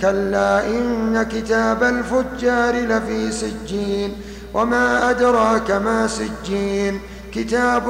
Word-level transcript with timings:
كلا 0.00 0.66
إن 0.66 1.22
كتاب 1.22 1.82
الفجار 1.82 2.74
لفي 2.74 3.32
سجين 3.32 4.12
وما 4.54 5.10
أدراك 5.10 5.70
ما 5.70 6.06
سجين 6.06 7.00
كتاب 7.34 7.88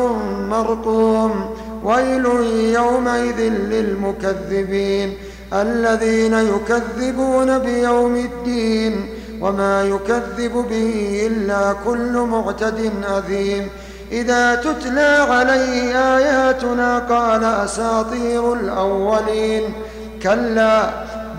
مرقوم 0.48 1.54
ويل 1.84 2.26
يومئذ 2.74 3.40
للمكذبين 3.40 5.14
الذين 5.52 6.32
يكذبون 6.32 7.58
بيوم 7.58 8.16
الدين 8.16 9.06
وما 9.40 9.82
يكذب 9.82 10.52
به 10.70 11.22
إلا 11.26 11.74
كل 11.84 12.12
معتد 12.30 12.92
أثيم 13.04 13.68
إذا 14.12 14.54
تتلى 14.54 15.26
عليه 15.30 15.98
آياتنا 16.16 16.98
قال 16.98 17.44
أساطير 17.44 18.52
الأولين 18.52 19.62
كلا 20.22 20.90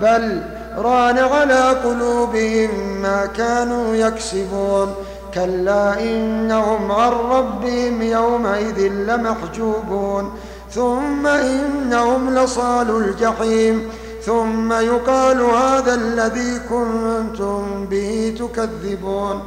بل 0.02 0.42
ران 0.82 1.18
على 1.18 1.70
قلوبهم 1.84 2.70
ما 3.02 3.26
كانوا 3.26 3.94
يكسبون. 3.94 4.94
كلا 5.34 6.00
إنهم 6.00 6.92
عن 6.92 7.12
ربهم 7.12 8.02
يومئذ 8.02 8.78
لمحجوبون. 8.92 10.32
ثم 10.70 11.26
إنهم 11.26 12.34
لصالوا 12.34 13.00
الجحيم. 13.00 13.88
ثم 14.24 14.72
يقال 14.72 15.40
هذا 15.40 15.94
الذي 15.94 16.60
كنتم 16.70 17.86
به 17.90 18.34
تكذبون. 18.38 19.40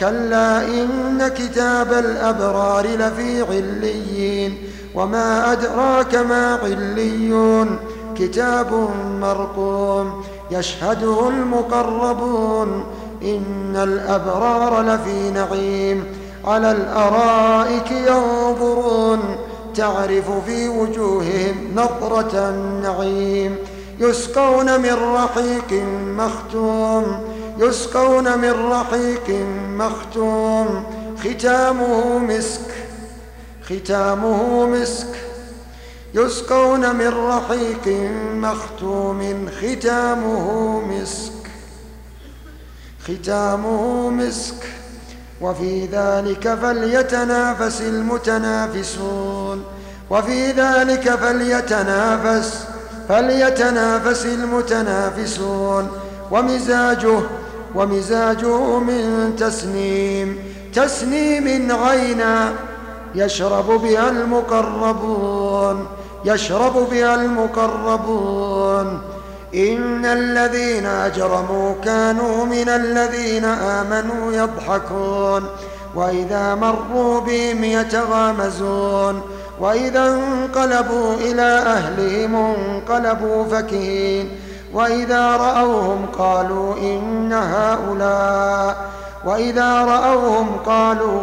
كلا 0.00 0.64
إن 0.64 1.28
كتاب 1.28 1.92
الأبرار 1.92 2.86
لفي 2.86 3.42
عليين. 3.42 4.58
وما 4.94 5.52
أدراك 5.52 6.14
ما 6.14 6.58
عليون. 6.62 7.78
كتاب 8.18 8.90
مرقوم. 9.20 10.24
يشهده 10.50 11.28
المقربون 11.28 12.84
إن 13.22 13.76
الأبرار 13.76 14.82
لفي 14.82 15.30
نعيم 15.30 16.04
على 16.44 16.72
الأرائك 16.72 17.90
ينظرون 17.90 19.20
تعرف 19.74 20.30
في 20.46 20.68
وجوههم 20.68 21.72
نظرة 21.74 22.48
النعيم 22.48 23.56
يسقون 24.00 24.80
من 24.80 24.94
رحيق 25.14 25.82
مختوم 26.16 27.20
يسقون 27.58 28.38
من 28.38 28.70
رحيق 28.70 29.46
مختوم 29.76 30.82
ختامه 31.24 32.18
مسك 32.18 32.70
ختامه 33.62 34.66
مسك 34.66 35.27
يسقون 36.14 36.96
من 36.96 37.08
رحيق 37.08 38.10
مختوم 38.34 39.48
ختامه 39.60 40.80
مسك. 40.80 41.32
ختامه 43.04 44.10
مسك. 44.10 44.54
وفي 45.40 45.86
ذلك 45.86 46.54
فليتنافس 46.62 47.80
المتنافسون. 47.80 49.64
وفي 50.10 50.52
ذلك 50.52 51.10
فليتنافس 51.14 52.64
فليتنافس 53.08 54.26
المتنافسون. 54.26 55.88
ومزاجه 56.30 57.20
ومزاجه 57.74 58.78
من 58.78 59.36
تسنيم. 59.38 60.38
تسنيم 60.74 61.72
عينا. 61.72 62.52
يشرب 63.14 63.66
بها 63.66 64.10
المقربون 64.10 65.86
يشرب 66.24 66.88
بها 66.90 67.14
المقربون. 67.14 69.00
إن 69.54 70.04
الذين 70.04 70.86
أجرموا 70.86 71.74
كانوا 71.84 72.44
من 72.44 72.68
الذين 72.68 73.44
آمنوا 73.44 74.32
يضحكون. 74.32 75.46
وإذا 75.94 76.54
مروا 76.54 77.20
بهم 77.20 77.64
يتغامزون. 77.64 79.22
وإذا 79.60 80.08
انقلبوا 80.08 81.14
إلى 81.14 81.42
أهلهم 81.42 82.36
انقلبوا 82.36 83.44
فكهين 83.44 84.30
وإذا 84.74 85.36
رأوهم 85.36 86.06
قالوا 86.18 86.74
إن 86.76 87.32
هؤلاء 87.32 88.90
وإذا 89.24 89.84
رأوهم 89.84 90.56
قالوا 90.66 91.22